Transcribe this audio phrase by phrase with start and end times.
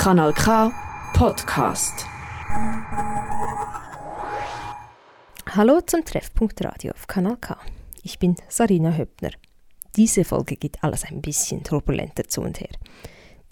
[0.00, 0.72] Kanal K
[1.12, 2.06] Podcast.
[5.54, 7.58] Hallo zum Treffpunkt Radio auf Kanal K.
[8.02, 9.32] Ich bin Sarina Höppner.
[9.96, 12.70] Diese Folge geht alles ein bisschen turbulenter zu und her,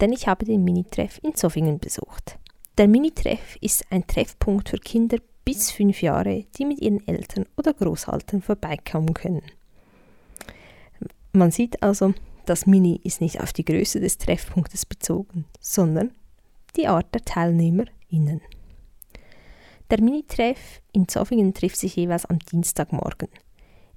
[0.01, 2.39] denn ich habe den Minitreff in Zofingen besucht.
[2.79, 7.75] Der Minitreff ist ein Treffpunkt für Kinder bis fünf Jahre, die mit ihren Eltern oder
[7.75, 9.43] Großeltern vorbeikommen können.
[11.35, 12.15] Man sieht also,
[12.47, 16.13] das Mini ist nicht auf die Größe des Treffpunktes bezogen, sondern
[16.79, 18.41] die Art der TeilnehmerInnen.
[19.91, 23.29] Der Mini-Treff in Zofingen trifft sich jeweils am Dienstagmorgen.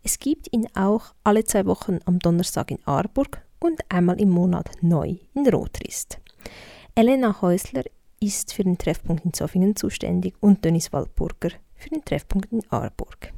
[0.03, 4.71] Es gibt ihn auch alle zwei Wochen am Donnerstag in Aarburg und einmal im Monat
[4.81, 6.19] neu in Rotrist.
[6.95, 7.83] Elena Häusler
[8.19, 13.33] ist für den Treffpunkt in Zofingen zuständig und Dennis Waldburger für den Treffpunkt in Aarburg.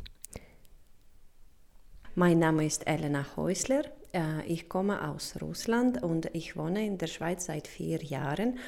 [2.16, 3.84] Mein Name ist Elena Häusler.
[4.14, 8.60] Äh, ich komme aus Russland und ich wohne in der Schweiz seit vier Jahren.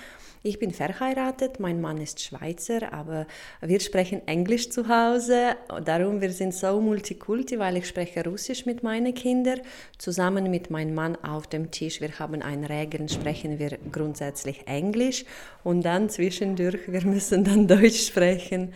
[0.43, 3.25] Ich bin verheiratet, mein Mann ist Schweizer, aber
[3.61, 5.55] wir sprechen Englisch zu Hause.
[5.85, 9.61] Darum wir sind so multikulti, weil ich spreche Russisch mit meinen Kindern
[9.97, 11.99] zusammen mit meinem Mann auf dem Tisch.
[11.99, 15.25] Wir haben eine Regel, sprechen wir grundsätzlich Englisch
[15.63, 18.71] und dann zwischendurch wir müssen dann Deutsch sprechen.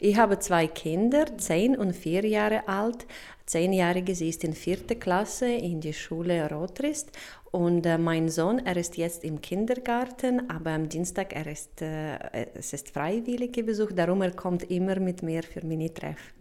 [0.00, 3.06] Ich habe zwei Kinder, zehn und vier Jahre alt.
[3.48, 7.10] Zehnjährige, sie ist in vierte Klasse in die Schule Rotrist
[7.50, 12.46] und äh, mein Sohn, er ist jetzt im Kindergarten, aber am Dienstag er ist äh,
[12.54, 16.34] es ist freiwilliger Besuch, darum er kommt immer mit mir für Mini-Treff.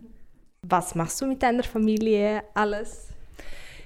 [0.63, 3.07] Was machst du mit deiner Familie alles?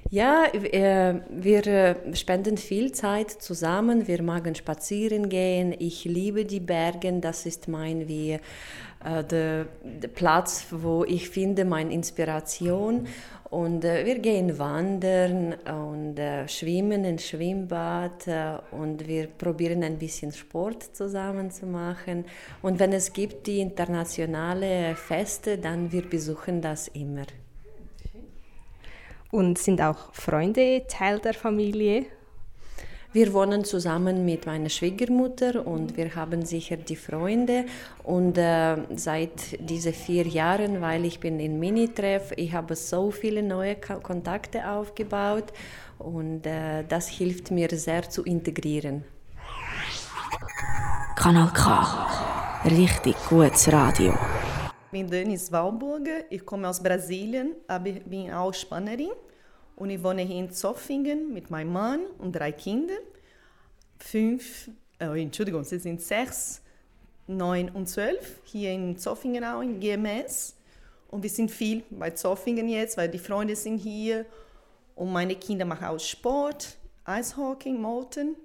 [0.10, 4.08] Ja, äh, wir äh, spenden viel Zeit zusammen.
[4.08, 5.76] Wir mögen spazieren gehen.
[5.78, 7.14] Ich liebe die Berge.
[7.22, 8.40] Das ist mein wie
[9.04, 13.08] der, der Platz, wo ich finde meine Inspiration.
[13.52, 20.00] Und äh, wir gehen wandern und äh, schwimmen im Schwimmbad äh, und wir probieren ein
[20.00, 22.24] bisschen Sport zusammen zu machen.
[22.62, 27.26] Und wenn es gibt die internationale Feste, dann wir besuchen das immer.
[29.32, 32.06] Und sind auch Freunde Teil der Familie?
[33.14, 37.66] Wir wohnen zusammen mit meiner Schwiegermutter und wir haben sicher die Freunde.
[38.04, 43.44] Und äh, seit diesen vier Jahren, weil ich bin in Minitreff, ich habe so viele
[43.44, 45.52] neue Kontakte aufgebaut
[46.00, 49.04] und äh, das hilft mir sehr zu integrieren.
[51.18, 52.08] Kanal K.
[52.64, 54.14] Richtig gutes Radio.
[54.86, 59.12] Ich bin Denise Walburger, ich komme aus Brasilien, aber ich bin auch Spanierin
[59.82, 63.00] und ich wohne hier in Zoffingen mit meinem Mann und drei Kindern.
[63.98, 64.70] Fünf,
[65.00, 66.62] äh, Entschuldigung, sie sind sechs,
[67.26, 70.56] neun und zwölf, hier in Zoffingen auch, in GMS.
[71.10, 74.28] Und wir sind viel bei Zoffingen jetzt, weil die Freunde sind hier
[74.94, 78.36] und meine Kinder machen auch Sport, Eishockey, Molten.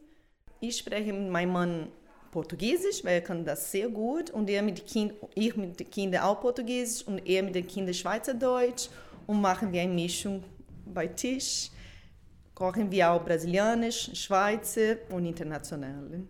[0.61, 1.89] Ich spreche mit meinem Mann
[2.31, 6.23] Portugiesisch, weil er kann das sehr gut und er mit kind, ich mit den Kindern
[6.23, 8.89] auch Portugiesisch und er mit den Kindern Schweizerdeutsch
[9.27, 10.43] und machen wir eine Mischung
[10.87, 11.71] bei Tisch
[12.55, 16.23] kochen wir auch brasilianisch, Schweizer und international.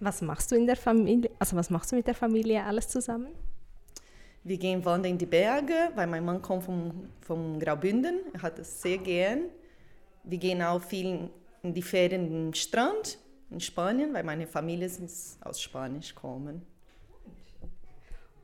[0.00, 1.30] Was machst du in der Familie?
[1.38, 3.32] Also was machst du mit der Familie alles zusammen?
[4.42, 8.20] Wir gehen wandern in die Berge, weil mein Mann kommt vom, vom Graubünden.
[8.32, 9.50] Er hat es sehr gern.
[10.24, 11.28] Wir gehen auch viel
[11.62, 13.18] in die Ferien den Strand
[13.50, 14.90] in Spanien, weil meine Familie
[15.42, 16.62] aus Spanien kommen.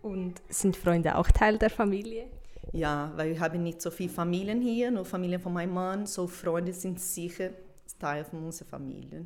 [0.03, 2.28] Und sind Freunde auch Teil der Familie?
[2.77, 6.05] Ja, weil wir haben nicht so viele Familien hier, nur Familien von meinem Mann.
[6.05, 7.51] So Freunde sind sicher
[7.99, 9.25] Teil von unserer Familie.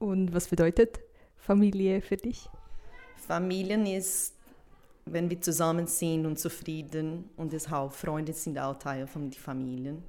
[0.00, 0.98] Und was bedeutet
[1.36, 2.48] Familie für dich?
[3.14, 4.34] Familien ist,
[5.04, 10.02] wenn wir zusammen sind und zufrieden und deshalb Freunde sind auch Teil von der Familie.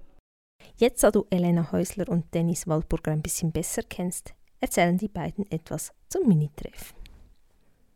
[0.78, 5.46] Jetzt, da du Elena Häusler und Dennis Waldburger ein bisschen besser kennst, erzählen die beiden
[5.52, 6.96] etwas zum Minitreff.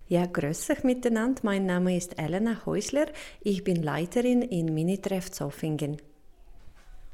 [0.07, 1.41] Ja, grüß euch miteinander.
[1.43, 3.07] Mein Name ist Elena Häusler.
[3.41, 5.97] Ich bin Leiterin in Minitreff Zoffingen.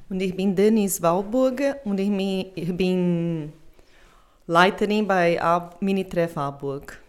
[0.10, 2.10] Und ich bin Denise Waldburger und ich
[2.76, 3.54] bin
[4.46, 5.40] Leiterin bei
[5.80, 7.02] Minitreff Aarburg.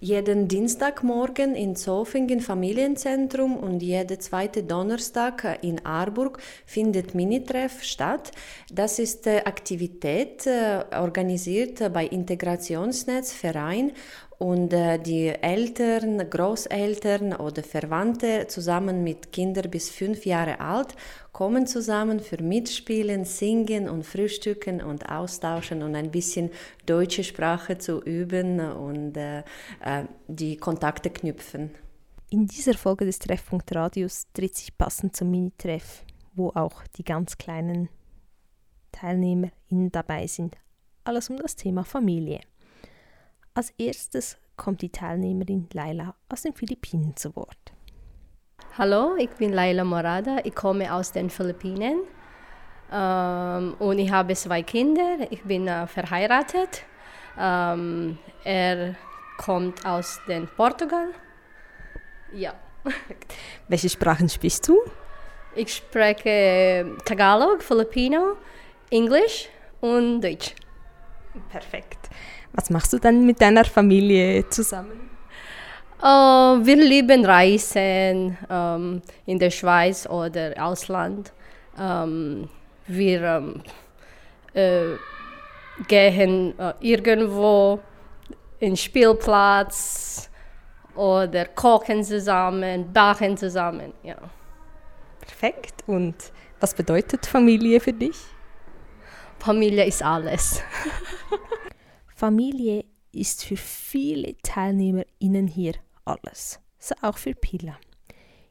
[0.00, 8.32] Jeden Dienstagmorgen in Zofingen Familienzentrum und jede zweite Donnerstag in Aarburg findet Minitreff statt.
[8.70, 10.46] Das ist Aktivität
[10.92, 13.92] organisiert bei Integrationsnetz Verein
[14.38, 20.94] und äh, die Eltern, Großeltern oder Verwandte zusammen mit Kindern bis fünf Jahre alt
[21.32, 26.50] kommen zusammen für Mitspielen, Singen und Frühstücken und Austauschen und ein bisschen
[26.86, 29.40] deutsche Sprache zu üben und äh,
[29.80, 31.70] äh, die Kontakte knüpfen.
[32.30, 36.04] In dieser Folge des Treffpunkt Radius dreht sich passend zum Mini-Treff,
[36.34, 37.88] wo auch die ganz kleinen
[38.92, 40.56] TeilnehmerInnen dabei sind,
[41.04, 42.40] alles um das Thema Familie.
[43.56, 47.72] Als erstes kommt die Teilnehmerin Laila aus den Philippinen zu Wort.
[48.76, 50.38] Hallo, ich bin Laila Morada.
[50.42, 52.00] Ich komme aus den Philippinen
[52.90, 55.18] ähm, und ich habe zwei Kinder.
[55.30, 56.82] Ich bin äh, verheiratet.
[57.38, 58.96] Ähm, er
[59.38, 61.10] kommt aus den Portugal.
[62.32, 62.54] Ja.
[63.68, 64.80] Welche Sprachen sprichst du?
[65.54, 68.36] Ich spreche Tagalog, Filipino,
[68.90, 69.48] Englisch
[69.80, 70.56] und Deutsch.
[71.50, 72.10] Perfekt.
[72.54, 75.10] Was machst du dann mit deiner Familie zusammen?
[76.00, 81.32] Uh, wir lieben Reisen um, in der Schweiz oder Ausland.
[81.76, 82.48] Um,
[82.86, 83.62] wir um,
[84.54, 84.96] uh,
[85.88, 87.80] gehen uh, irgendwo
[88.60, 90.30] in Spielplatz
[90.94, 93.92] oder kochen zusammen, backen zusammen.
[94.04, 94.16] Ja.
[95.20, 95.82] Perfekt.
[95.86, 96.14] Und
[96.60, 98.16] was bedeutet Familie für dich?
[99.38, 100.62] Familie ist alles.
[102.16, 105.74] Familie ist für viele TeilnehmerInnen hier
[106.04, 106.60] alles.
[106.78, 107.76] So auch für Pilla.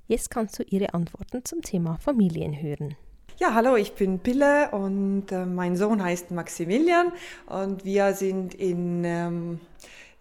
[0.06, 2.98] Jetzt kannst du ihre Antworten zum Thema Familien hören.
[3.40, 7.14] Ja, hallo, ich bin Pille und äh, mein Sohn heißt Maximilian
[7.46, 9.62] und wir sind in, ähm,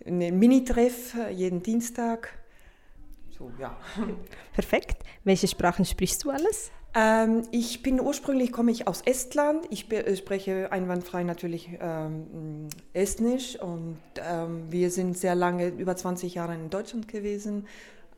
[0.00, 2.32] in einem Minitreff äh, jeden Dienstag.
[3.36, 3.76] So, ja.
[4.54, 5.02] Perfekt.
[5.24, 6.70] Welche Sprachen sprichst du alles?
[6.94, 9.66] Ähm, ich bin ursprünglich komme ich aus Estland.
[9.70, 16.34] Ich äh, spreche einwandfrei natürlich ähm, Estnisch und ähm, wir sind sehr lange, über 20
[16.34, 17.66] Jahre in Deutschland gewesen,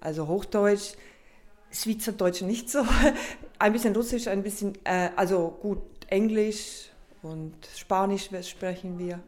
[0.01, 0.95] also Hochdeutsch.
[1.71, 2.85] Schweizerdeutsch nicht so,
[3.59, 6.91] ein bisschen Russisch, ein bisschen, äh, also gut Englisch
[7.23, 9.21] und Spanisch sprechen wir.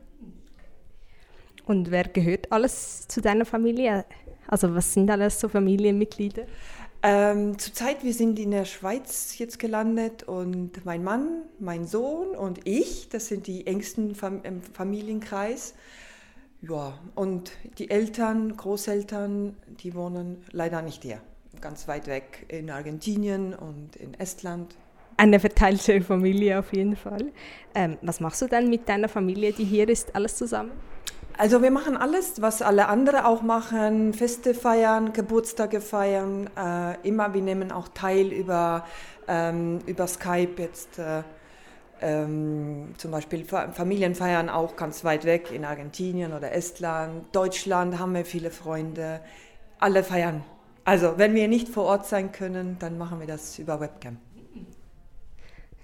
[1.67, 4.05] Und wer gehört alles zu deiner Familie?
[4.47, 6.45] Also was sind alles so Familienmitglieder?
[7.09, 12.67] Ähm, zurzeit, wir sind in der Schweiz jetzt gelandet und mein Mann, mein Sohn und
[12.67, 15.75] ich, das sind die engsten Fam im Familienkreis.
[16.63, 21.21] Ja, und die Eltern, Großeltern, die wohnen leider nicht hier,
[21.61, 24.75] ganz weit weg in Argentinien und in Estland.
[25.17, 27.27] Eine verteilte Familie auf jeden Fall.
[27.77, 30.73] Ähm, was machst du dann mit deiner Familie, die hier ist, alles zusammen?
[31.39, 37.35] Also wir machen alles, was alle anderen auch machen, Feste feiern, Geburtstage feiern, äh, immer,
[37.35, 38.87] wir nehmen auch teil über,
[39.29, 41.23] ähm, über Skype jetzt, äh,
[42.01, 48.15] ähm, zum Beispiel Familien feiern auch ganz weit weg in Argentinien oder Estland, Deutschland haben
[48.15, 49.21] wir viele Freunde,
[49.79, 50.43] alle feiern.
[50.85, 54.17] Also wenn wir nicht vor Ort sein können, dann machen wir das über Webcam.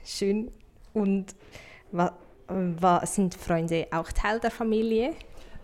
[0.04, 0.50] Schön.
[0.94, 1.34] Und
[1.90, 5.14] was sind Freunde auch Teil der Familie?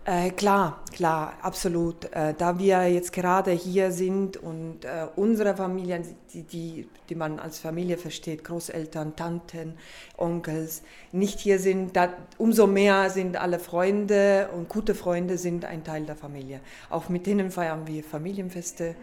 [0.05, 2.05] Äh, klar, klar, absolut.
[2.05, 6.03] Äh, da wir jetzt gerade hier sind und äh, unsere Familien,
[6.33, 9.75] die, die, die man als Familie versteht, Großeltern, Tanten,
[10.17, 10.81] Onkels,
[11.11, 16.05] nicht hier sind, da, umso mehr sind alle Freunde und gute Freunde sind ein Teil
[16.05, 16.61] der Familie.
[16.89, 18.95] Auch mit denen feiern wir Familienfeste.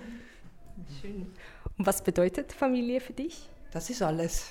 [1.00, 1.32] Schön.
[1.78, 3.48] Und was bedeutet Familie für dich?
[3.70, 4.46] Das ist alles.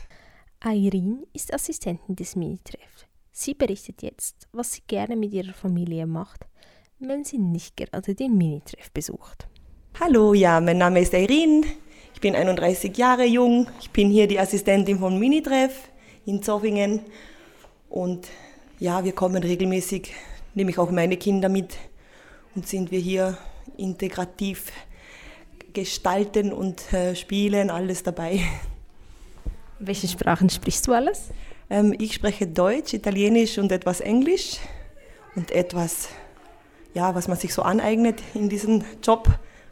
[0.64, 3.06] Irene ist Assistentin des Minitreffs.
[3.38, 6.46] Sie berichtet jetzt, was sie gerne mit ihrer Familie macht,
[7.00, 9.50] wenn sie nicht gerade den Minitreff besucht.
[10.00, 11.64] Hallo, ja, mein Name ist Irene.
[12.14, 13.68] Ich bin 31 Jahre jung.
[13.82, 15.90] Ich bin hier die Assistentin von Minitreff
[16.26, 17.02] in Zoffingen.
[17.90, 18.30] Und
[18.80, 20.14] ja, wir kommen regelmäßig,
[20.54, 21.76] nehme ich auch meine Kinder mit
[22.56, 23.38] und sind wir hier
[23.76, 24.72] integrativ
[25.74, 28.40] gestalten und äh, spielen, alles dabei.
[29.80, 31.32] Welche Sprachen sprichst du alles?
[31.70, 34.58] Ähm, ich spreche Deutsch, Italienisch und etwas Englisch
[35.36, 36.10] und etwas,
[36.94, 39.28] ja, was man sich so aneignet in diesem Job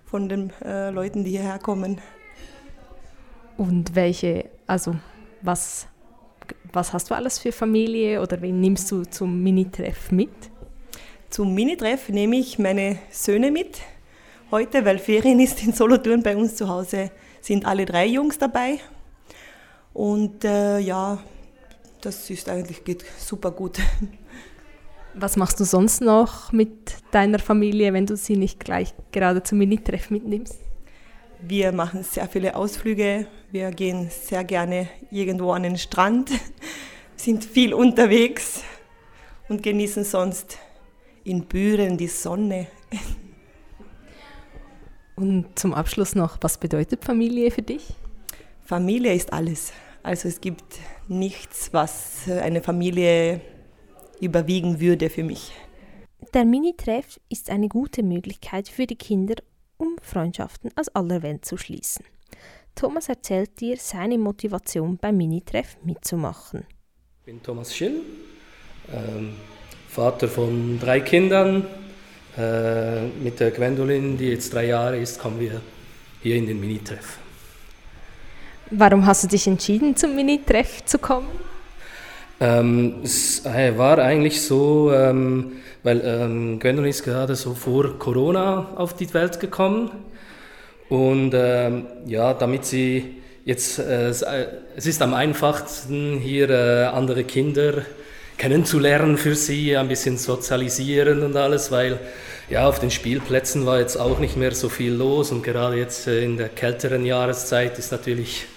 [0.06, 2.02] von den äh, Leuten, die hierher kommen.
[3.58, 4.96] Und welche, also
[5.42, 5.88] was,
[6.72, 10.32] was hast du alles für Familie oder wen nimmst du zum Minitreff mit?
[11.30, 13.80] Zum Minitreff nehme ich meine Söhne mit.
[14.52, 17.10] Heute, weil Ferien ist in Solothurn bei uns zu Hause,
[17.42, 18.80] sind alle drei Jungs dabei.
[19.94, 21.20] Und äh, ja,
[22.06, 23.80] das ist eigentlich geht super gut.
[25.14, 29.60] Was machst du sonst noch mit deiner Familie, wenn du sie nicht gleich gerade zum
[29.60, 30.58] Minitreff mitnimmst?
[31.40, 33.28] Wir machen sehr viele Ausflüge.
[33.52, 36.32] Wir gehen sehr gerne irgendwo an den Strand,
[37.16, 38.64] sind viel unterwegs
[39.50, 40.58] und genießen sonst
[41.24, 42.68] in Büren die Sonne.
[45.16, 47.94] Und zum Abschluss noch, was bedeutet Familie für dich?
[48.64, 49.74] Familie ist alles.
[50.04, 53.40] Also es gibt nichts, was eine Familie
[54.20, 55.54] überwiegen würde für mich.
[56.34, 59.36] Der Mini-Treff ist eine gute Möglichkeit für die Kinder,
[59.78, 62.06] um Freundschaften aus aller Welt zu schließen.
[62.76, 66.66] Thomas erzählt dir seine Motivation beim Mini-Treff mitzumachen.
[67.20, 68.02] Ich bin Thomas Schill,
[68.92, 69.36] ähm,
[69.88, 71.66] Vater von drei Kindern.
[72.36, 75.62] Äh, mit der Gwendolyn, die jetzt drei Jahre ist, kommen wir
[76.22, 77.20] hier in den Minitreff.
[78.72, 81.28] Warum hast du dich entschieden, zum Minitreff zu kommen?
[82.40, 85.54] Ähm, es äh, war eigentlich so, ähm,
[85.84, 89.92] weil ähm, Gwendolyn ist gerade so vor Corona auf die Welt gekommen
[90.90, 97.24] und ähm, ja, damit sie jetzt, äh, äh, es ist am einfachsten hier äh, andere
[97.24, 97.84] Kinder
[98.38, 102.00] kennenzulernen für sie, ein bisschen sozialisieren und alles, weil
[102.50, 106.08] ja, auf den Spielplätzen war jetzt auch nicht mehr so viel los und gerade jetzt
[106.08, 108.48] äh, in der kälteren Jahreszeit ist natürlich,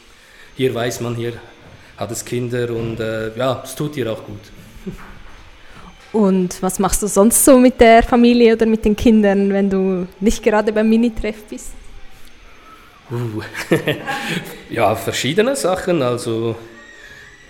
[0.56, 1.34] hier weiß man, hier
[1.96, 4.40] hat es Kinder und äh, ja, es tut ihr auch gut.
[6.12, 10.06] Und was machst du sonst so mit der Familie oder mit den Kindern, wenn du
[10.20, 11.72] nicht gerade beim Minitreff bist?
[13.10, 13.42] Uh.
[14.70, 16.02] ja, verschiedene Sachen.
[16.02, 16.56] Also,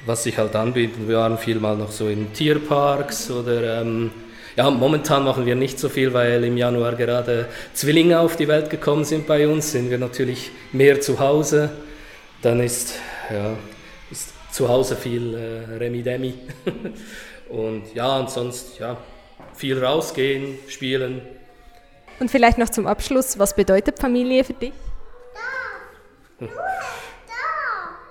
[0.05, 3.83] was sich halt anbietet, wir waren viel mal noch so in Tierparks oder.
[3.83, 4.11] Ähm,
[4.57, 8.71] ja, momentan machen wir nicht so viel, weil im Januar gerade Zwillinge auf die Welt
[8.71, 11.71] gekommen sind bei uns, sind wir natürlich mehr zu Hause.
[12.43, 12.95] Dann ist,
[13.31, 13.57] ja,
[14.11, 16.35] ist zu Hause viel äh, Remi-Demi.
[17.49, 18.97] und ja, und sonst, ja,
[19.55, 21.23] viel rausgehen, spielen.
[22.21, 24.73] Und vielleicht noch zum Abschluss, was bedeutet Familie für dich?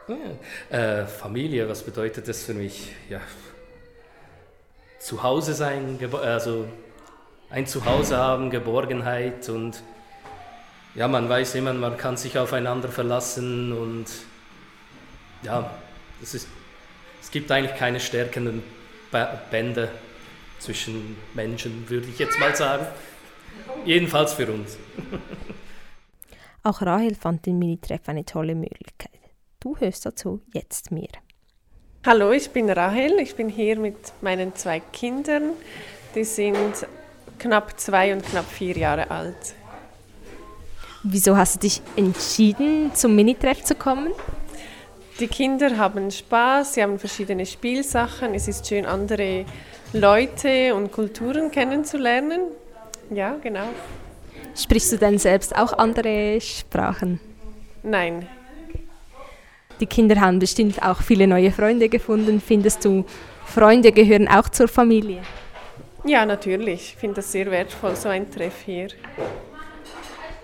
[0.08, 1.02] Ja.
[1.02, 2.94] Äh, Familie, was bedeutet das für mich?
[3.10, 3.22] Ja,
[5.00, 6.66] zu Hause sein, also
[7.50, 9.82] ein Zuhause haben, Geborgenheit und
[10.96, 14.06] ja, man weiß immer, man kann sich aufeinander verlassen und
[15.44, 15.70] ja,
[16.22, 16.48] das ist,
[17.22, 18.64] es gibt eigentlich keine stärkenden
[19.52, 19.90] Bände
[20.60, 22.88] zwischen Menschen, würde ich jetzt mal sagen.
[23.86, 24.78] Jedenfalls für uns.
[26.64, 29.12] Auch Rahel fand den Minitreff eine tolle Möglichkeit.
[29.60, 31.10] Du hörst dazu jetzt mehr.
[32.06, 33.20] Hallo, ich bin Rahel.
[33.20, 35.52] Ich bin hier mit meinen zwei Kindern.
[36.16, 36.88] Die sind
[37.40, 39.56] knapp zwei und knapp vier Jahre alt.
[41.08, 44.12] Wieso hast du dich entschieden, zum Minitreff zu kommen?
[45.20, 48.34] Die Kinder haben Spaß, sie haben verschiedene Spielsachen.
[48.34, 49.46] Es ist schön, andere
[49.94, 52.42] Leute und Kulturen kennenzulernen.
[53.12, 53.68] Ja, genau.
[54.56, 57.20] Sprichst du denn selbst auch andere Sprachen?
[57.84, 58.28] Nein.
[59.80, 62.42] Die Kinder haben bestimmt auch viele neue Freunde gefunden.
[62.42, 63.06] Findest du,
[63.46, 65.22] Freunde gehören auch zur Familie?
[66.04, 66.94] Ja, natürlich.
[66.94, 68.88] Ich finde das sehr wertvoll, so ein Treff hier.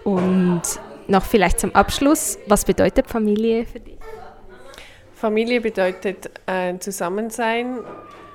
[0.03, 0.61] Und
[1.07, 3.99] noch vielleicht zum Abschluss, was bedeutet Familie für dich?
[5.13, 7.79] Familie bedeutet äh, Zusammensein,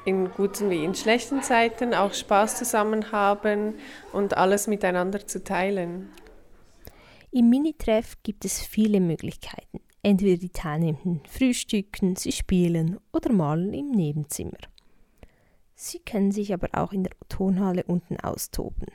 [0.04, 3.74] in guten wie in schlechten Zeiten auch Spaß zusammen haben
[4.12, 6.10] und alles miteinander zu teilen.
[7.32, 9.80] Im Minitreff gibt es viele Möglichkeiten.
[10.02, 14.56] Entweder die Teilnehmenden frühstücken, sie spielen oder malen im Nebenzimmer.
[15.74, 18.86] Sie können sich aber auch in der Tonhalle unten austoben.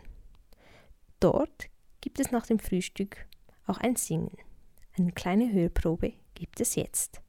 [1.19, 1.67] Dort
[2.01, 3.25] gibt es nach dem Frühstück
[3.67, 4.37] auch ein Singen.
[4.97, 7.20] Eine kleine Hörprobe gibt es jetzt.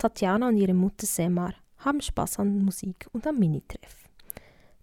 [0.00, 3.96] Tatjana und ihre Mutter Semar haben Spaß an Musik und am Minitreff.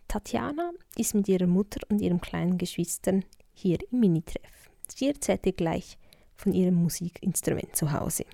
[0.07, 4.69] Tatjana ist mit ihrer Mutter und ihrem kleinen Geschwistern hier im Minitreff.
[4.87, 5.97] Sie erzählt ihr gleich
[6.35, 8.25] von ihrem Musikinstrument zu Hause.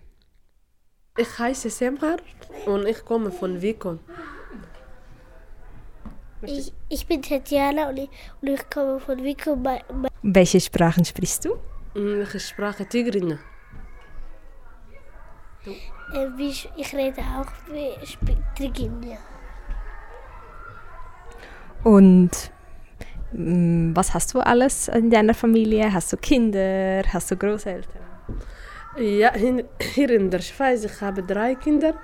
[1.17, 2.17] Ich heiße Semar
[2.65, 3.99] und ich komme von Vico.
[6.41, 8.09] Ich, ich bin Tatjana und ich,
[8.41, 9.57] und ich komme von Vico.
[10.21, 11.55] Welche Sprachen sprichst du?
[11.95, 13.39] Ich spreche Tigrinya.
[16.13, 16.29] Äh,
[16.77, 17.51] ich rede auch
[18.55, 19.17] Tigrinya.
[21.83, 22.31] Und
[23.33, 25.91] mm, was hast du alles in deiner Familie?
[25.91, 27.03] Hast du Kinder?
[27.11, 28.03] Hast du Großeltern?
[28.97, 31.95] Ja, hier in der Schweiz, ich habe drei Kinder,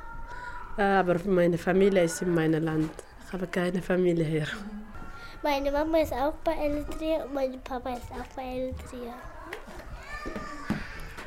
[0.75, 2.91] aber meine Familie ist in meinem Land.
[3.27, 4.47] Ich habe keine Familie hier.
[5.43, 9.13] Meine Mama ist auch bei Eritrea und mein Papa ist auch bei Eritrea.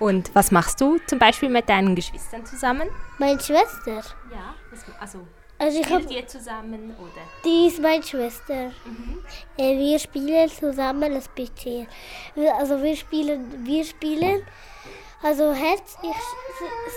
[0.02, 2.88] Und was machst du zum Beispiel mit deinen Geschwistern zusammen?
[3.18, 4.02] Meine Schwester.
[4.36, 4.54] Ja,
[5.00, 5.18] also
[5.58, 7.22] Also ich spielt ihr zusammen oder?
[7.44, 8.72] die ist meine Schwester.
[9.56, 11.86] Äh, wir spielen zusammen bisschen.
[12.34, 14.42] Wir- Also wir spielen, wir spielen.
[15.22, 16.20] Also Herz, ich,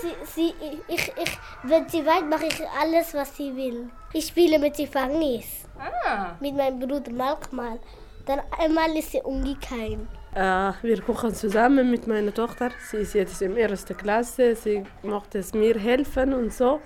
[0.02, 0.54] sie, sie,
[0.88, 3.88] ich, ich, wenn sie weint, mache ich alles, was sie will.
[4.12, 5.46] Ich spiele mit sie Fangis.
[5.78, 6.34] Ah.
[6.40, 7.78] Mit meinem Bruder manchmal.
[8.26, 10.00] Dann einmal ist sie umgekehrt.
[10.36, 12.68] Äh, wir kochen zusammen mit meiner Tochter.
[12.90, 14.54] Sie ist jetzt in erster Klasse.
[14.54, 16.82] Sie möchte es mir helfen und so.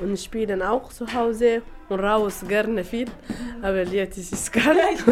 [0.00, 3.06] Und spielen auch zu Hause und raus gerne viel.
[3.62, 5.04] Aber jetzt ist es kalt.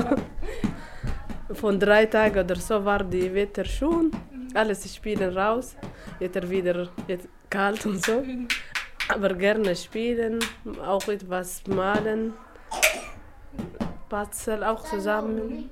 [1.53, 4.11] Von drei Tagen oder so war die Wetter schon.
[4.53, 5.77] Alles spielen raus.
[6.19, 8.25] Jetzt wieder jetzt kalt und so.
[9.09, 10.41] Aber gerne spielen,
[10.85, 12.35] auch etwas malen.
[14.09, 15.71] Basteln auch zusammen.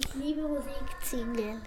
[0.00, 1.60] Ich liebe Musik singen.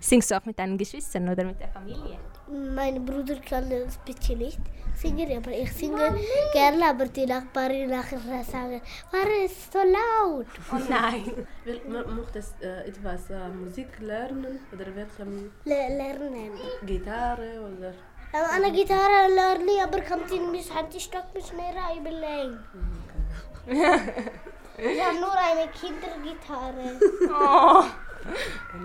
[0.00, 2.18] Singst du auch mit deinen Geschwistern oder mit der Familie?
[2.48, 4.58] Mein Bruder kann das bisschen nicht
[4.96, 6.18] singen, aber ich singe
[6.52, 8.80] gerne, aber die Nachbarin nachher sagen,
[9.12, 10.46] warum ist so laut?
[10.72, 11.46] Oh nein.
[11.64, 15.24] Will, man möchte äh, etwas äh, Musik lernen oder welche
[15.64, 16.50] Le lernen.
[16.84, 22.58] Gitarre oder Gitarre lernen, aber kommt in mich hat die Stock mich mehr überlegen.
[24.78, 27.00] Ich habe nur eine Kindergitarre.
[27.28, 27.84] Oh.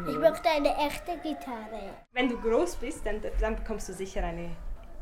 [0.09, 1.93] Ich möchte eine echte Gitarre.
[2.13, 4.55] Wenn du groß bist, dann, dann bekommst du sicher eine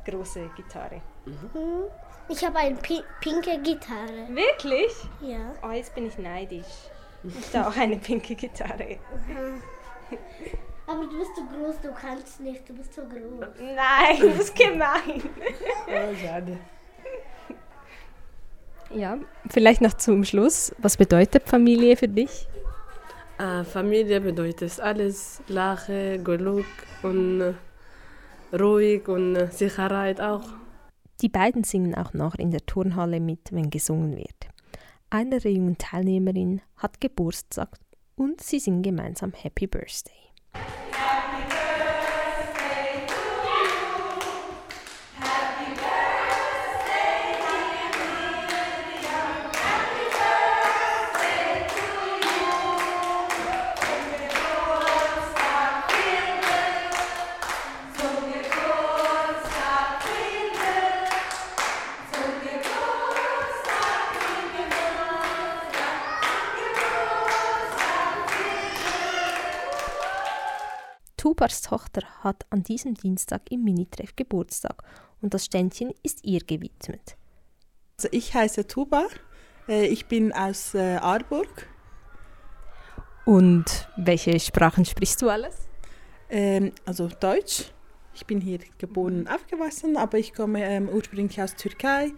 [0.06, 1.02] große Gitarre.
[1.26, 1.84] Hm?
[2.28, 4.28] Ich habe eine pi pinke Gitarre.
[4.30, 4.92] Wirklich?
[5.22, 5.54] Ja.
[5.64, 6.90] Oh, jetzt bin ich neidisch.
[7.24, 8.98] Ich habe auch eine pinke Gitarre.
[10.88, 13.48] Aber du bist zu groß, du kannst nicht, du bist zu groß.
[13.60, 15.22] Nein, das ist gemein.
[15.88, 16.58] Oh, schade.
[18.96, 19.18] Ja,
[19.50, 20.74] vielleicht noch zum Schluss.
[20.80, 22.48] Was bedeutet Familie für dich?
[23.38, 26.66] Äh, Familie bedeutet alles, Lache, Glück
[27.02, 27.54] und äh,
[28.56, 30.44] ruhig und äh, Sicherheit auch.
[31.22, 34.48] Die beiden singen auch noch in der Turnhalle mit, wenn gesungen wird.
[35.10, 37.78] Eine der jungen Teilnehmerinnen hat Geburtstag
[38.16, 40.31] und sie singen gemeinsam Happy Birthday.
[71.32, 74.84] Tubars Tochter hat an diesem Dienstag im Minitreff Geburtstag
[75.22, 77.16] und das Ständchen ist ihr gewidmet.
[77.98, 79.08] Also ich heiße Tuba,
[79.70, 81.70] äh, ich bin aus äh, Aarburg.
[83.24, 85.70] Und welche Sprachen sprichst du alles?
[86.30, 87.72] Ähm, also Deutsch.
[88.14, 92.12] Ich bin hier geboren und aufgewachsen, aber ich komme ähm, ursprünglich aus Türkei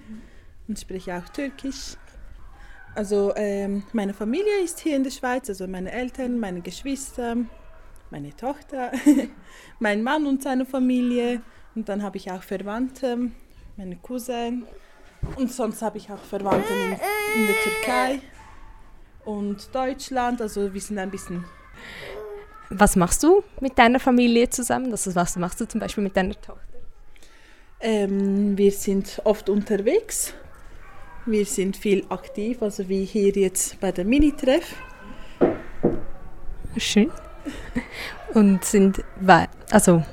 [0.67, 1.97] und spreche auch Türkisch.
[2.95, 7.37] Also ähm, meine Familie ist hier in der Schweiz, also meine Eltern, meine Geschwister,
[8.13, 8.91] meine Tochter,
[9.79, 11.41] mein Mann und seine Familie.
[11.75, 13.31] Und dann habe ich auch Verwandte,
[13.75, 14.65] meine Cousin.
[15.35, 18.21] Und sonst habe ich auch Verwandte in, in der Türkei
[19.25, 20.41] und Deutschland.
[20.41, 21.43] Also wir sind ein bisschen
[22.69, 24.91] Was machst du mit deiner Familie zusammen?
[24.91, 26.61] Das ist, was machst du zum Beispiel mit deiner Tochter?
[27.79, 30.35] Ähm, wir sind oft unterwegs.
[31.25, 34.75] Wir sind viel aktiv, also wie hier jetzt bei der Minitreff.
[36.77, 37.11] Schön.
[38.33, 39.03] Und sind,
[39.71, 40.03] also,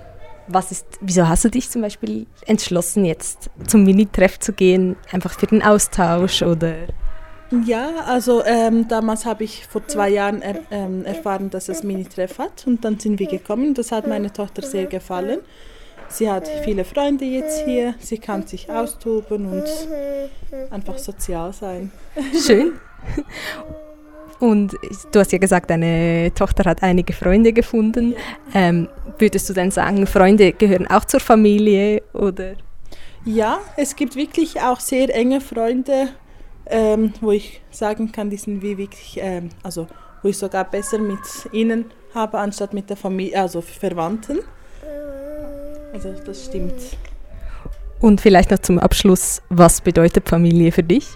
[0.46, 4.96] was ist, wieso hast du dich zum Beispiel entschlossen, jetzt zum Minitreff zu gehen?
[5.12, 6.74] Einfach für den Austausch oder?
[7.64, 12.38] Ja, also ähm, damals habe ich vor zwei Jahren er, ähm, erfahren, dass es Minitreff
[12.38, 13.74] hat und dann sind wir gekommen.
[13.74, 15.40] Das hat meiner Tochter sehr gefallen.
[16.08, 19.64] Sie hat viele Freunde jetzt hier, sie kann sich austoben und
[20.70, 21.92] einfach sozial sein.
[22.44, 22.72] Schön.
[24.40, 24.74] Und
[25.12, 28.14] du hast ja gesagt, deine Tochter hat einige Freunde gefunden.
[28.54, 32.54] Ähm, würdest du denn sagen, Freunde gehören auch zur Familie oder?
[33.26, 36.08] Ja, es gibt wirklich auch sehr enge Freunde,
[36.66, 39.86] ähm, wo ich sagen kann, die sind wie wirklich, ähm, also
[40.22, 41.20] wo ich sogar besser mit
[41.52, 44.40] ihnen habe, anstatt mit der Familie, also Verwandten.
[45.92, 46.96] Also das stimmt.
[48.00, 51.06] Und vielleicht noch zum Abschluss, was bedeutet Familie für dich?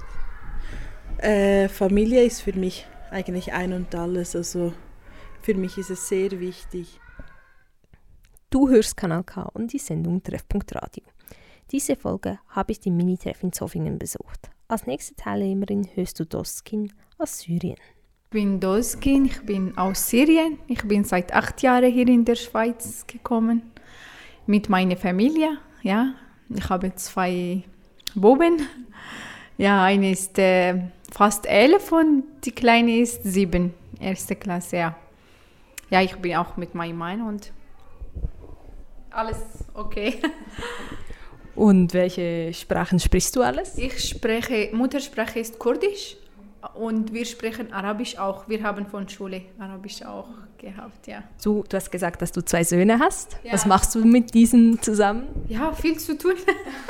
[1.18, 4.72] Äh, Familie ist für mich eigentlich ein und alles, also
[5.40, 7.00] für mich ist es sehr wichtig.
[8.50, 11.04] Du hörst Kanal K und die Sendung Treffpunkt Radio.
[11.70, 14.50] Diese Folge habe ich den Minitreff in Zofingen besucht.
[14.68, 17.76] Als nächste Teilnehmerin hörst du Dostkin aus Syrien.
[18.30, 20.58] bin Doskin, ich bin aus Syrien.
[20.66, 23.62] Ich bin seit acht Jahren hier in der Schweiz gekommen
[24.46, 25.58] mit meiner Familie.
[25.82, 26.14] Ja,
[26.48, 27.62] ich habe zwei
[28.14, 28.66] Buben.
[29.56, 30.74] Ja, eine ist äh,
[31.12, 34.76] fast elf und die kleine ist sieben, erste Klasse.
[34.76, 34.96] Ja,
[35.90, 37.52] ja, ich bin auch mit meinem Mann und
[39.10, 39.38] alles
[39.74, 40.20] okay.
[41.54, 43.78] Und welche Sprachen sprichst du alles?
[43.78, 46.16] Ich spreche, Muttersprache ist Kurdisch
[46.74, 48.48] und wir sprechen Arabisch auch.
[48.48, 51.22] Wir haben von Schule Arabisch auch gehabt, ja.
[51.42, 53.36] Du, du hast gesagt, dass du zwei Söhne hast.
[53.42, 53.52] Ja.
[53.52, 55.26] Was machst du mit diesen zusammen?
[55.48, 56.34] Ja, viel zu tun.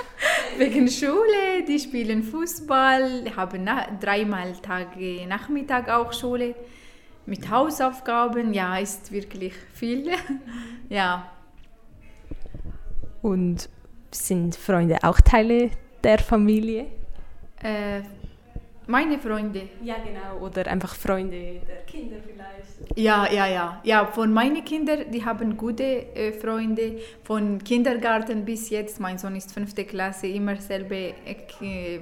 [0.59, 3.69] Wegen Schule, die spielen Fußball, haben
[4.01, 6.55] dreimal Tage Nachmittag auch Schule.
[7.27, 10.11] Mit Hausaufgaben, ja, ist wirklich viel.
[10.89, 11.31] ja.
[13.23, 13.69] Und
[14.11, 15.71] sind Freunde auch Teile
[16.03, 16.87] der Familie?
[17.63, 18.03] Äh,
[18.87, 19.69] meine Freunde.
[19.83, 20.45] Ja, genau.
[20.45, 22.99] Oder einfach Freunde der Kinder vielleicht.
[22.99, 23.81] Ja, ja, ja.
[23.85, 26.99] Ja, von meinen Kindern, die haben gute äh, Freunde.
[27.23, 32.01] Von Kindergarten bis jetzt, mein Sohn ist fünfte Klasse, immer selbe äh,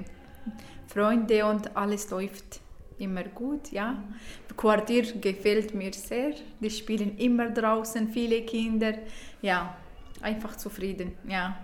[0.87, 2.59] Freunde und alles läuft
[2.99, 4.03] immer gut, ja.
[4.47, 6.33] Das Quartier gefällt mir sehr.
[6.59, 8.93] Die spielen immer draußen, viele Kinder.
[9.41, 9.75] Ja,
[10.21, 11.57] einfach zufrieden, ja.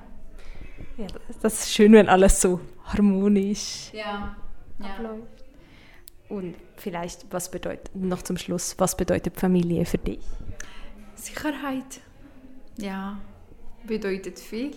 [0.97, 1.07] Ja,
[1.41, 4.35] das ist schön, wenn alles so harmonisch ja
[4.79, 5.45] abläuft.
[6.29, 10.19] Und vielleicht, was bedeutet, noch zum Schluss, was bedeutet Familie für dich?
[11.15, 12.01] Sicherheit.
[12.77, 13.19] Ja,
[13.85, 14.71] bedeutet viel.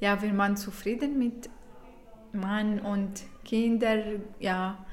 [0.00, 1.48] Ja, wenn man zufrieden mit
[2.32, 4.02] Mann und Kinder,
[4.40, 4.84] ja,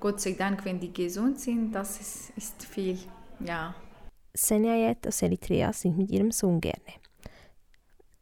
[0.00, 2.98] Gott sei Dank, wenn die gesund sind, das ist, ist viel,
[3.40, 3.74] ja.
[4.32, 6.99] Senayet aus Eritrea sind mit ihrem Sohn gerne.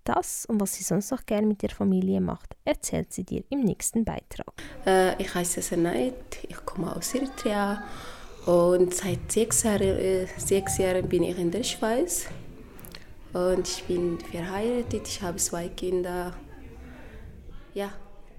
[0.09, 3.61] Das und was sie sonst noch gerne mit der Familie macht, erzählt sie dir im
[3.61, 4.55] nächsten Beitrag.
[4.87, 6.15] Äh, ich heiße Senait,
[6.49, 7.85] ich komme aus Eritrea
[8.47, 12.27] und seit sechs Jahren, äh, sechs Jahren bin ich in der Schweiz
[13.35, 16.35] und ich bin verheiratet, ich habe zwei Kinder.
[17.75, 17.93] Ja,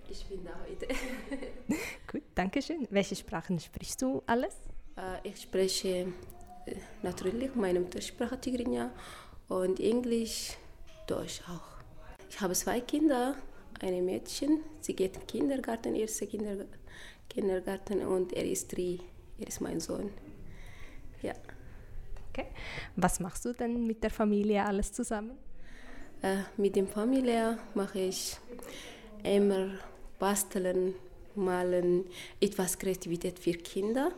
[0.10, 0.88] ich bin da heute.
[2.12, 2.88] Gut, danke schön.
[2.90, 4.56] Welche Sprachen sprichst du alles?
[4.98, 6.08] Äh, ich spreche
[6.66, 8.90] äh, natürlich meine Muttersprache Tigrinya
[9.50, 10.58] und Englisch
[11.10, 11.80] Deutsch auch.
[12.30, 13.36] Ich habe zwei Kinder,
[13.82, 16.66] ein Mädchen, sie geht in den Kindergarten, erste Kinder,
[17.28, 19.00] Kindergarten und er ist drei,
[19.40, 20.12] er ist mein Sohn.
[21.24, 21.34] Ja.
[22.30, 22.46] Okay.
[22.96, 25.38] Was machst du denn mit der Familie alles zusammen?
[26.22, 28.38] Äh, mit der Familie mache ich
[29.24, 29.70] immer
[30.20, 30.94] basteln,
[31.34, 32.06] malen,
[32.40, 34.12] etwas Kreativität für Kinder.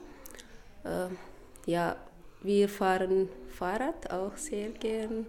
[0.84, 1.08] Äh,
[1.68, 1.96] ja,
[2.42, 5.28] wir fahren Fahrrad auch sehr gern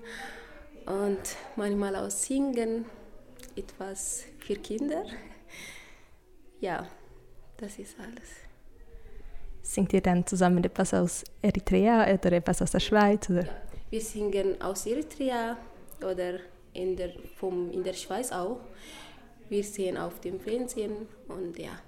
[0.86, 2.84] und manchmal auch singen,
[3.56, 5.04] etwas für Kinder.
[6.60, 6.86] Ja,
[7.56, 8.30] das ist alles.
[9.62, 13.30] Singt ihr dann zusammen etwas aus Eritrea oder etwas aus der Schweiz?
[13.30, 13.44] Oder?
[13.44, 13.52] Ja,
[13.90, 15.56] wir singen aus Eritrea
[16.02, 16.40] oder
[16.72, 18.58] in der, vom, in der Schweiz auch.
[19.48, 21.78] Wir sehen auf dem Fernsehen und ja.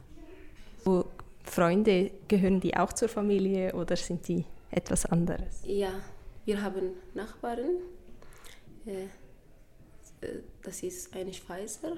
[0.84, 1.06] Wo
[1.44, 5.62] Freunde, gehören die auch zur Familie oder sind die etwas anderes?
[5.64, 5.92] Ja,
[6.44, 7.78] wir haben Nachbarn
[10.62, 11.96] das ist ein Schweizer.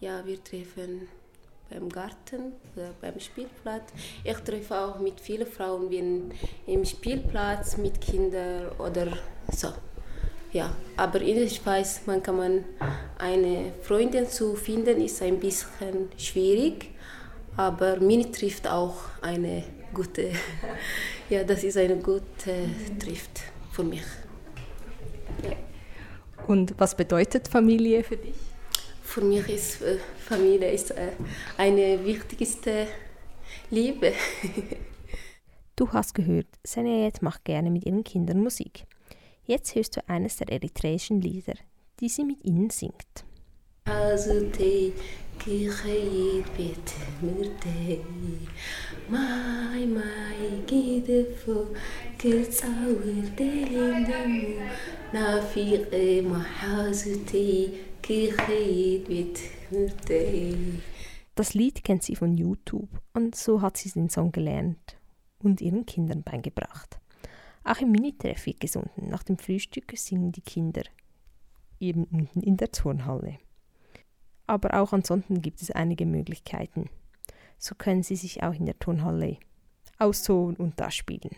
[0.00, 1.08] Ja, wir treffen
[1.70, 3.92] beim Garten oder beim Spielplatz.
[4.24, 6.32] Ich treffe auch mit vielen Frauen wenn
[6.66, 9.12] im Spielplatz mit Kindern oder
[9.52, 9.72] so.
[10.52, 12.64] Ja, aber in der Schweiz man kann man
[13.18, 16.90] eine Freundin zu finden ist ein bisschen schwierig,
[17.56, 20.30] aber Mini trifft auch eine gute.
[21.28, 24.04] ja, das ist eine gute Trifft für mich.
[26.48, 28.34] Und was bedeutet Familie für dich?
[29.02, 31.10] Für mich ist äh, Familie ist äh,
[31.58, 32.86] eine wichtigste
[33.70, 34.14] Liebe.
[35.76, 38.84] du hast gehört, Senayet macht gerne mit ihren Kindern Musik.
[39.44, 41.54] Jetzt hörst du eines der eritreischen Lieder,
[42.00, 43.24] die sie mit ihnen singt.
[43.84, 44.94] Also, die
[45.45, 46.89] خيط بيت
[47.23, 47.99] مرتاي
[49.09, 51.67] معي معي كده فوق
[52.21, 54.67] كل تصور دليل دمو
[55.13, 55.89] نافيق
[56.23, 57.69] محازتي
[58.01, 59.39] كي خيط بيت
[59.71, 60.55] مرتاي
[61.35, 64.97] Das Lied kennt sie von YouTube und so hat sie den Song gelernt
[65.39, 66.99] und ihren Kindern beigebracht.
[67.63, 68.91] Auch im Minitreff wird gesungen.
[68.97, 70.83] Nach dem Frühstück singen die Kinder
[71.79, 73.39] eben unten in der Turnhalle
[74.48, 76.90] aber auch ansonsten gibt es einige Möglichkeiten.
[77.58, 79.36] So können Sie sich auch in der Turnhalle
[79.98, 81.36] austoben und da spielen.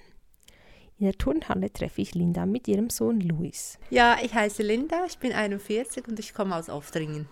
[0.99, 3.79] In der Turnhalle treffe ich Linda mit ihrem Sohn Luis.
[3.89, 7.27] Ja, ich heiße Linda, ich bin 41 und ich komme aus Aufdringen.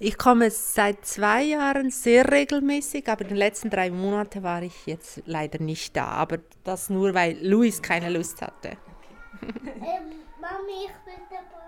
[0.00, 4.86] Ich komme seit zwei Jahren sehr regelmäßig, aber in den letzten drei Monaten war ich
[4.86, 6.06] jetzt leider nicht da.
[6.06, 8.76] Aber das nur, weil Luis keine Lust hatte.
[9.40, 11.64] Ähm, Mami, ich bin dabei.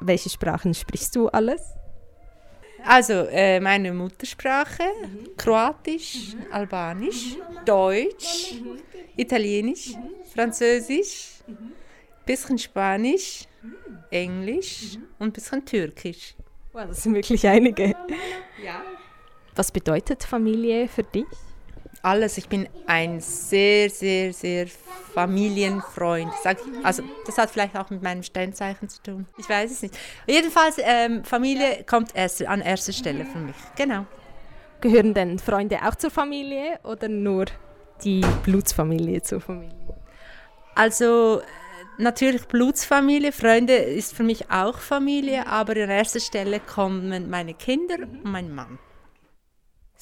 [0.00, 1.60] Welche Sprachen sprichst du alles?
[2.84, 4.82] Also äh, meine Muttersprache,
[5.38, 8.56] Kroatisch, Albanisch, Deutsch,
[9.16, 9.94] Italienisch,
[10.34, 11.42] Französisch,
[12.26, 13.44] bisschen Spanisch,
[14.10, 16.34] Englisch und bisschen Türkisch.
[16.72, 17.94] Wow, das sind wirklich einige.
[18.62, 18.82] Ja.
[19.54, 21.26] Was bedeutet Familie für dich?
[22.04, 22.36] Alles.
[22.36, 24.66] Ich bin ein sehr, sehr, sehr
[25.14, 26.30] Familienfreund.
[26.82, 29.26] Also das hat vielleicht auch mit meinem Sternzeichen zu tun.
[29.38, 29.96] Ich weiß es nicht.
[30.26, 33.56] Jedenfalls, ähm, Familie kommt erst, an erster Stelle für mich.
[33.76, 34.04] Genau.
[34.82, 37.46] Gehören denn Freunde auch zur Familie oder nur
[38.04, 39.94] die Blutsfamilie zur Familie?
[40.74, 41.40] Also
[41.96, 47.94] natürlich Blutsfamilie, Freunde ist für mich auch Familie, aber an erster Stelle kommen meine Kinder
[48.02, 48.78] und mein Mann.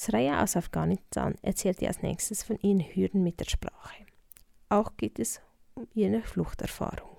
[0.03, 4.05] Sraya aus Afghanistan erzählt ihr als nächstes von ihren Hürden mit der Sprache.
[4.69, 5.41] Auch geht es
[5.75, 7.17] um ihre Fluchterfahrung.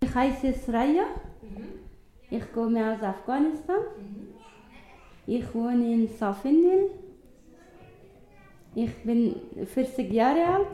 [0.00, 1.04] Ich heiße Sraya.
[2.30, 3.82] Ich komme aus Afghanistan.
[5.26, 6.90] Ich wohne in Safindil.
[8.74, 10.66] Ich bin 40 Jahre alt.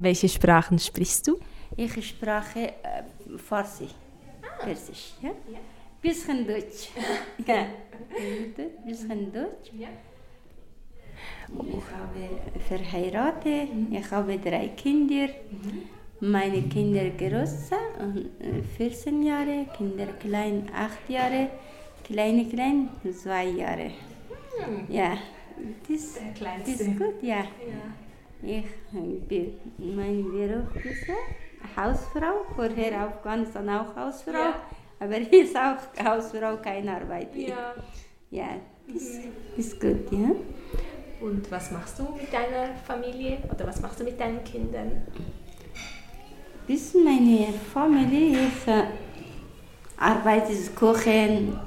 [0.00, 1.38] Welche Sprachen sprichst du?
[1.76, 3.88] Ich spreche äh, Farsi.
[4.58, 5.14] Persisch.
[5.22, 5.30] Ja?
[6.02, 6.90] Bisschen Deutsch.
[7.46, 7.66] ja.
[8.84, 9.70] Bisschen Deutsch.
[11.48, 13.68] Ich habe verheiratet.
[13.90, 15.28] Ich habe drei Kinder.
[16.20, 17.76] Meine Kinder große,
[18.40, 21.48] äh, 14 Jahre, Kinder klein, 8 Jahre,
[22.02, 23.92] kleine klein, 2 Jahre.
[24.88, 25.16] Ja,
[25.88, 26.18] das,
[26.66, 27.44] das ist gut, ja.
[28.42, 28.64] Ich
[29.28, 31.06] bin mein Beruf ist
[31.76, 34.60] Hausfrau, vorher Afghanistan auch Hausfrau, Ja.
[34.98, 37.28] aber hier ist auch Hausfrau, keine Arbeit.
[37.36, 37.74] Ja.
[38.30, 38.48] Ja,
[38.92, 39.20] das
[39.56, 40.30] ist gut, ja.
[41.20, 45.02] Und was machst du mit deiner Familie oder was machst du mit deinen Kindern?
[46.66, 48.84] Bis meine Familie, ich äh,
[49.96, 51.58] arbeite kochen,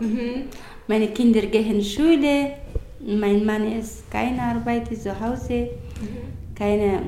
[0.88, 2.54] meine Kinder gehen Schule,
[3.00, 5.70] mein Mann ist keine Arbeit zu Hause,
[6.56, 7.02] keine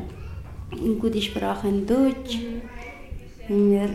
[1.00, 2.40] gute Sprache in Deutsch.
[3.48, 3.90] Wir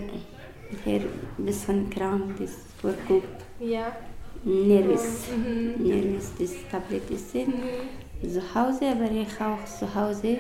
[0.85, 1.01] hier
[1.39, 3.45] ein bisschen krank, das vorguckt.
[3.61, 3.93] Ja.
[4.45, 5.25] Nervös.
[5.37, 5.87] Mhm.
[5.87, 7.55] Nervös, das Tablet ist sind.
[8.21, 10.39] Zu Hause, aber ich auch zu Hause.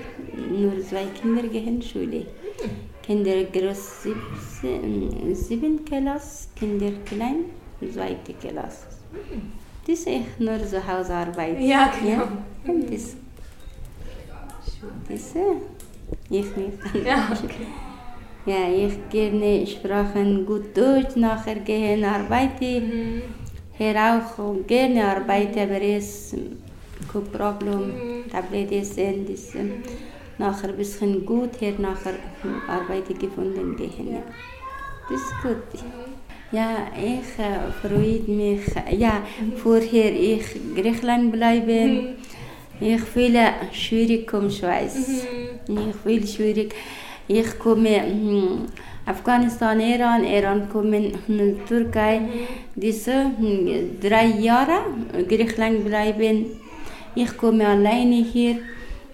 [0.50, 2.26] Nur zwei Kinder gehen Schule.
[3.02, 7.44] Kinder groß siebzehn- sieben Klasse, Kinder klein,
[7.80, 8.86] zweite Klasse.
[9.86, 11.62] Das ist nur zu Hause arbeiten.
[11.62, 12.10] Ja, genau.
[12.10, 12.28] Ja,
[12.66, 13.16] und das,
[15.08, 15.40] das äh,
[16.28, 16.78] ich nicht.
[17.06, 17.66] Ja, okay.
[18.44, 23.22] Ja, ich gerne sprechen gut Deutsch, nachher gehen arbeiten.
[23.78, 26.34] Hier auch gerne arbeiten, aber es
[27.12, 28.24] kein Problem.
[28.30, 29.64] Tablet essen, das äh,
[30.38, 32.14] nachher ein bisschen gut, hier nachher
[32.68, 34.12] Arbeit gefunden gehen.
[34.12, 34.22] Ja.
[35.10, 35.82] Das ist gut.
[36.50, 38.60] Ja, ich äh, freue mich.
[38.98, 39.22] Ja,
[39.56, 42.16] vorher ich Griechenland bleiben.
[42.80, 44.96] Ich fühle schwierig um Schweiz.
[45.66, 46.74] Ich fühle schwierig.
[47.26, 48.66] Ich komme hm,
[49.04, 52.20] Afghanistan, Iran, Iran kommen hm, Türkei.
[52.74, 54.80] Diese hm, drei Jahre
[55.28, 56.46] Griechenland bleiben.
[57.22, 58.56] Ich komme alleine hier.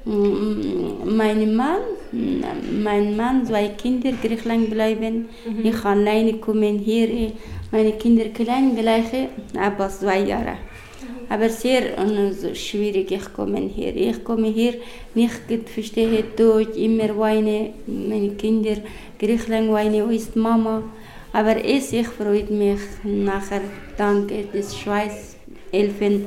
[0.04, 1.82] Hm, Mein Mann,
[2.82, 5.14] mein Mann, zwei Kinder Griechenland bleiben.
[5.62, 7.08] Ich alleine komme hier.
[7.72, 10.56] Meine Kinder klein gleiche, aber zwei Jahre.
[11.30, 13.96] Aber sehr äh, so schwierig, ich komme hier.
[13.96, 14.74] Ich komme hier,
[15.14, 15.40] nicht
[15.74, 18.76] verstehe Deutsch, immer weine, meine Kinder,
[19.18, 20.82] Griechenland weine, wo ist Mama?
[21.32, 23.62] Aber es, ich freue mich nachher,
[23.96, 25.36] danke des Schweiz,
[25.72, 26.26] helfen.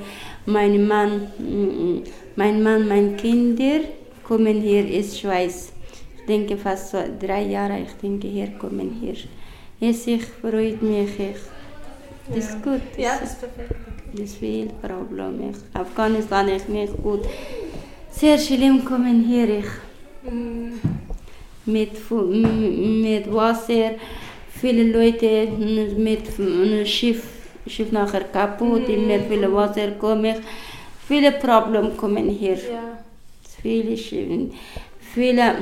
[0.49, 2.03] Mein Mann, mm,
[2.37, 3.81] mein Mann, meine Kinder
[4.23, 5.73] kommen hier, ist Schweiz.
[6.17, 9.15] Ich denke fast so drei Jahre, ich denke hier, kommen hier.
[9.89, 11.41] Es, ich freue mich, ich,
[12.33, 12.81] das ist gut.
[12.97, 13.75] Ja, das ist perfekt.
[14.13, 15.33] Das ist viel Problem.
[15.51, 17.21] Ich, Afghanistan ist nicht gut.
[18.09, 19.49] Sehr schlimm kommen hier.
[19.59, 19.65] Ich,
[21.65, 23.95] mit, mit Wasser,
[24.61, 25.47] viele Leute
[25.97, 26.39] mit f-
[27.67, 30.35] Schiff, Schiff nachher kaputt, immer viele Wasser kommen.
[31.07, 32.55] Viele Probleme kommen hier.
[32.55, 32.97] Ja.
[33.61, 33.97] Viele,
[35.13, 35.55] viele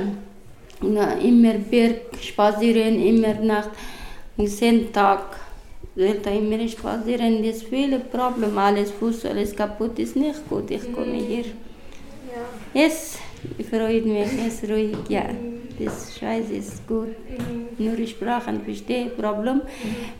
[0.82, 3.70] na, immer Berg spazieren, immer Nacht,
[4.46, 5.36] zehn Tag.
[5.94, 10.70] Sollte immer spazieren, das viele Probleme, alles Fuß, alles kaputt ist nicht gut.
[10.70, 11.44] Ich komme hier.
[11.44, 12.82] Ja.
[12.82, 13.18] Yes,
[13.70, 15.24] freut mich, es ist ruhig, ja.
[15.78, 17.14] Das Schweiz ist gut.
[17.78, 19.60] Nur Sprachen verstehe, Problem.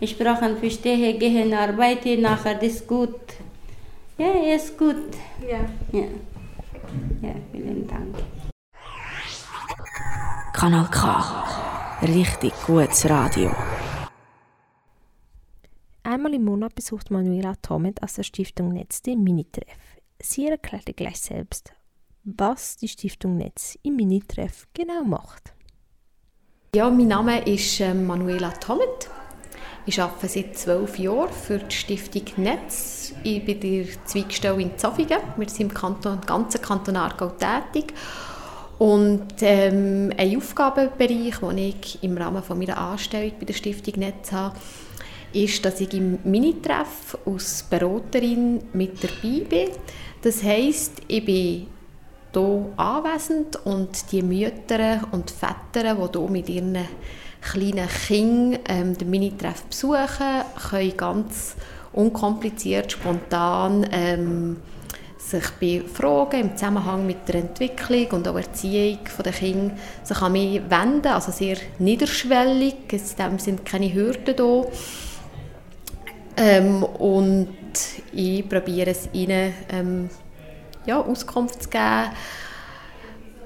[0.05, 3.20] Sprachen verstehe, gehen arbeiten, nachher das ist gut.
[4.18, 4.96] Ja, ist gut.
[5.40, 5.61] Ja.
[5.92, 6.07] Ja,
[7.22, 8.16] ja vielen Dank.
[10.52, 11.44] Kanal K.
[12.02, 13.50] Richtig gutes Radio.
[16.02, 20.00] Einmal im Monat besucht Manuela Tomet aus der Stiftung Netz den Minitreff.
[20.22, 21.74] Sie erklärte gleich selbst,
[22.26, 25.54] was die Stiftung Netz im Minitreff genau macht.
[26.74, 29.08] Ja, mein Name ist ähm, Manuela Tomet.
[29.86, 33.14] Ich arbeite seit zwölf Jahren für die Stiftung Netz.
[33.22, 35.20] Ich bin der Zweigstelle in Zofingen.
[35.36, 37.94] Wir sind im Kanton, ganzen Kanton Aargau tätig.
[38.78, 44.32] Und ähm, ein Aufgabenbereich, den ich im Rahmen von meiner Anstellung bei der Stiftung Netz
[44.32, 44.56] habe,
[45.32, 49.68] ist, dass ich im Minitreff als Beraterin mit dabei bin.
[50.22, 51.68] Das heisst, ich bin
[52.40, 56.79] hier anwesend und die Mütter und Väter, die hier mit ihren
[57.40, 61.57] kleinen Kindern ähm, den Minitreff besuchen, können ganz
[61.92, 64.57] unkompliziert, spontan ähm,
[65.18, 70.33] sich bei Fragen im Zusammenhang mit der Entwicklung und auch Erziehung der Kinder sich an
[70.33, 72.77] mich wenden, also sehr niederschwellig,
[73.18, 74.62] dem sind keine Hürden da.
[76.37, 77.49] Ähm, und
[78.12, 80.11] ich probiere es ihnen ähm,
[80.87, 82.11] ja, Auskunft zu geben.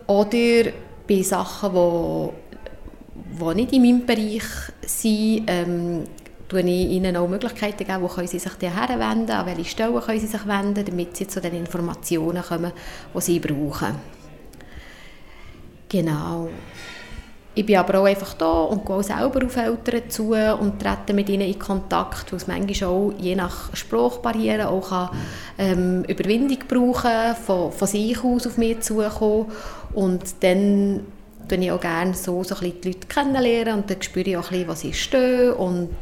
[0.07, 0.73] Oder
[1.09, 4.43] bei Sachen, die, nicht in meinem Bereich
[4.87, 6.05] sind, ähm,
[6.49, 10.21] gebe ich ihnen auch Möglichkeiten, geben, wo können sie sich herwenden, an welche Stellen können
[10.21, 12.73] sie sich wenden, damit sie zu den Informationen kommen,
[13.15, 13.95] die sie brauchen.
[15.89, 16.49] Genau.
[17.61, 21.29] Ich bin aber auch einfach da und gehe selber auf Eltern zu und trete mit
[21.29, 25.11] ihnen in Kontakt, weil manchmal auch je nach Sprachbarriere auch kann,
[25.59, 29.53] ähm, Überwindung brauchen von, von sich aus auf mich zukommen
[29.93, 31.01] und dann
[31.49, 34.51] tue ich auch gerne so, so ein die Leute kennenlernen und dann spüre ich auch
[34.51, 35.95] ein bisschen, was sie stehen und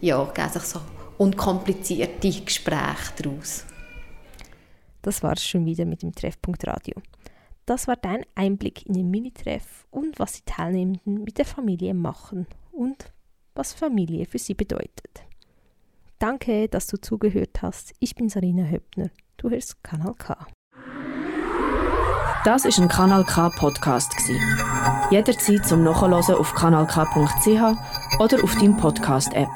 [0.00, 0.80] ja, geben sich so
[1.18, 3.66] unkomplizierte Gespräche daraus.
[5.02, 6.94] Das war es schon wieder mit dem Treffpunkt Radio.
[7.66, 12.46] Das war dein Einblick in den Minitreff und was die Teilnehmenden mit der Familie machen
[12.72, 13.12] und
[13.54, 15.24] was Familie für sie bedeutet.
[16.18, 17.92] Danke, dass du zugehört hast.
[18.00, 19.10] Ich bin Sarina Höppner.
[19.36, 20.36] Du hörst Kanal K.
[22.44, 24.14] Das ist ein Kanal K Podcast
[25.10, 29.48] Jederzeit zum Nachhören auf kanalk.ch oder auf deinem Podcast App.